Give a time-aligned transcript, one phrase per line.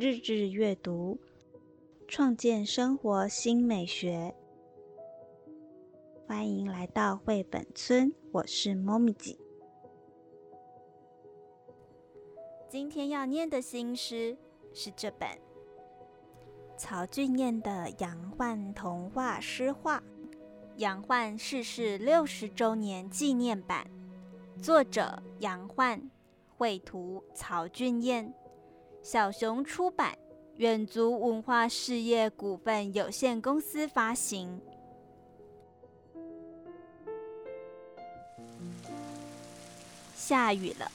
[0.00, 1.18] 日日阅读，
[2.06, 4.32] 创建生活新美学。
[6.24, 9.36] 欢迎来到绘本村，我是猫咪姐。
[12.68, 14.38] 今天要念的新诗
[14.72, 15.28] 是这本
[16.76, 19.98] 曹俊彦的《杨焕童话诗画》，
[20.76, 23.90] 杨焕逝世六十周年纪念版，
[24.62, 26.08] 作者杨焕，
[26.56, 28.32] 绘图曹俊彦，
[29.02, 30.16] 小熊出版，
[30.56, 34.60] 远足文化事业股份有限公司发行。
[40.14, 40.90] 下雨了，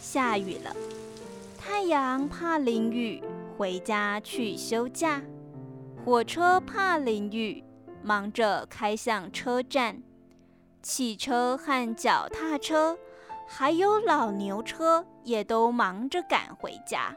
[0.00, 0.74] 下雨了，
[1.58, 3.22] 太阳怕淋雨，
[3.58, 5.22] 回家去休假。
[6.02, 7.62] 火车怕淋雨，
[8.02, 10.02] 忙着开向车站。
[10.82, 12.96] 汽车和脚踏车，
[13.52, 17.12] 还有老牛车，也都忙着赶回家。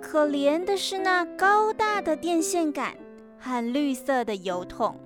[0.00, 2.96] 可怜的是那高大的电线杆
[3.38, 4.98] 和绿色的油桶，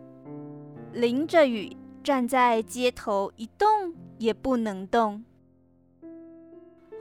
[0.92, 1.76] 淋着雨。
[2.04, 5.24] 站在街头一动也不能动，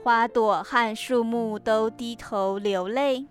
[0.02, 3.26] 花朵和树木都低头流泪。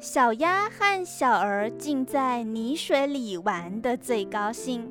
[0.00, 4.90] 小鸭和小儿竟在泥水里玩得最高兴。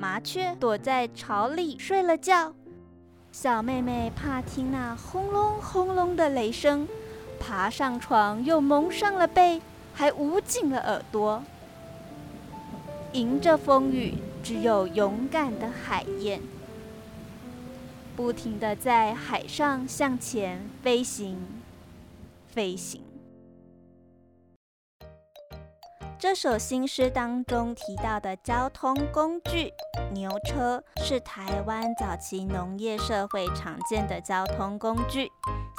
[0.00, 2.54] 麻雀躲在巢里睡了觉。
[3.32, 6.88] 小妹妹怕听那轰隆轰隆的雷声，
[7.38, 9.60] 爬上床又蒙上了被，
[9.92, 11.42] 还捂紧了耳朵。
[13.12, 16.40] 迎着风雨，只有勇敢的海燕，
[18.16, 21.46] 不停地在海上向前飞行，
[22.48, 23.02] 飞行。
[26.20, 29.72] 这首新诗当中提到的交通工具
[30.12, 35.32] 牛车，是台湾早期农业社会常见的交通工具。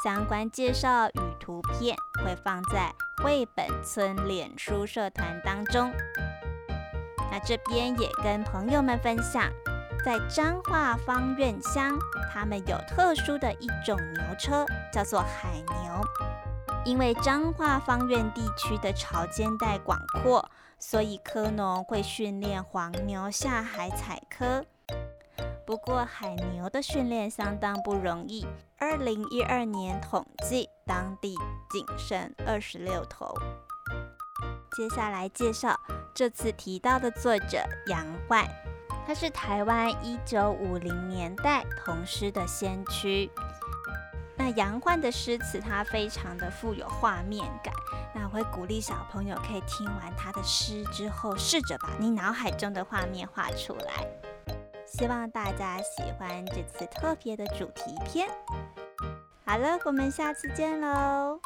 [0.04, 5.92] 相关介绍与图片会放在绘本村脸书社团当中。
[7.32, 9.44] 那这边也跟朋友们分享，
[10.04, 12.00] 在彰化方院乡，
[12.34, 16.02] 他们有特殊的一种牛车，叫做海牛。
[16.84, 20.50] 因为彰化方院地区的潮间带广阔，
[20.80, 24.66] 所以科农会训练黄牛下海采科。
[25.66, 28.46] 不过海牛的训练相当不容易，
[28.78, 31.36] 二零一二年统计，当地
[31.70, 33.34] 仅剩二十六头。
[34.76, 35.80] 接下来介绍
[36.16, 38.46] 这次提到的作者杨焕，
[39.06, 43.30] 他是台湾一九五零年代童诗的先驱。
[44.42, 47.72] 那杨焕的诗词，它非常的富有画面感。
[48.12, 54.08] 那我会鼓励小朋友可以听完他的诗之后，试着把你脑海中的画面画出来。
[54.88, 58.28] 希望大家喜欢这次特别的主题片。
[59.46, 61.40] 好了，我们下次见喽。